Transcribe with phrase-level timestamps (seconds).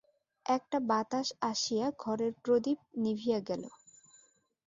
[0.45, 3.63] একটা বাতাস আসিয়া ঘরের প্রদীপ নিভিয়া গেল।